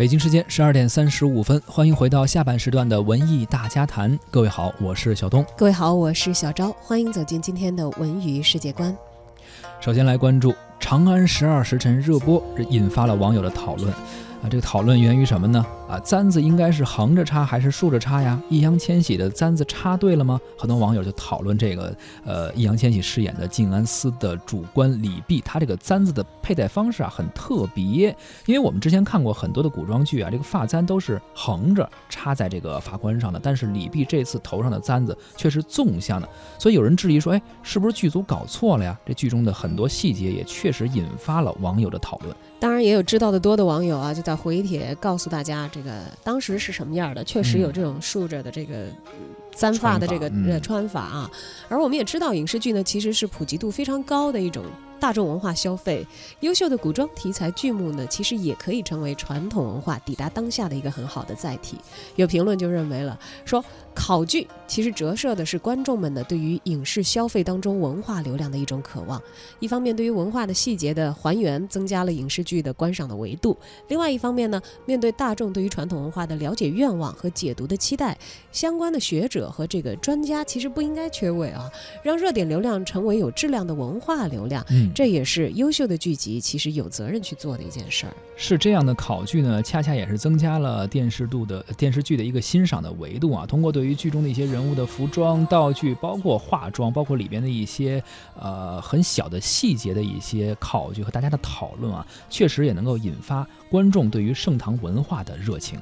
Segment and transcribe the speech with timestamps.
[0.00, 4.18] 北京时间十二点三十五分，欢迎回到下半时段的文艺大家谈。
[4.30, 5.44] 各位好，我是小东。
[5.58, 6.74] 各位好，我是小昭。
[6.80, 8.96] 欢迎走进今天的文娱世界观。
[9.78, 13.92] 首先来关注《长安十二时辰》热播，引发了网友的讨论。
[13.92, 15.62] 啊，这个讨论源于什么呢？
[15.90, 18.40] 啊，簪子应该是横着插还是竖着插呀？
[18.48, 20.40] 易烊千玺的簪子插对了吗？
[20.56, 21.92] 很多网友就讨论这个。
[22.24, 28.14] 呃，易烊千玺饰演的静安司的主官李泌，他这个簪子的佩戴方式啊很特别。
[28.46, 38.96] 因为我们之前看过很多的古装剧啊，这个发簪都是横着插在这个发冠上的，但是李泌这次头上的簪子却是纵向的，所以有人质疑说，哎，是不是剧组搞错了呀？
[39.04, 42.36] 这剧中的很多细节也确实引发了网友的讨论。
[42.60, 48.86] 当然，也有知道的多的网友啊，就在回帖告诉大家，这个当时是什么样的，确实有这种竖着的这个
[49.54, 51.30] 簪发的这个呃穿法啊。
[51.68, 54.64] 而我们也知道，影视剧呢其实是普及度非常高的一种。
[55.00, 56.06] 大众文化消费，
[56.40, 61.78] 优秀的古装题材剧目呢，其实也可以成为传统文化抵达当下的一个很好的载体。
[62.16, 63.64] 有评论就认为了，说
[64.10, 69.22] 考剧其实折射的是观众们的对于影视消费当中文化流量的一种渴望。
[69.60, 78.18] 一方面，对于文化的细节的还原，增加了影视剧的观赏的维度；另外一方面呢，面对大众对于传统文化的了解愿望和解读的期待，
[78.50, 81.70] 相关的学者和这个专家其实不应该缺位啊，
[82.02, 84.66] 让热点流量成为有质量的文化流量。
[84.70, 84.90] 嗯。
[84.92, 88.12] 这也是优秀的剧集其实有责任去做的一件事儿。
[88.34, 93.46] 是这样的考据呢，恰恰也是增加了电视度的电视剧的一个欣赏的维度啊。
[93.46, 98.02] 通过对于剧中的一些人物的服装、道具，包括化妆，包括里边的一些
[98.34, 105.78] 呃很小的细节的一些考据和大家的讨论啊，确实也能够引发观众对于盛唐文化的热情。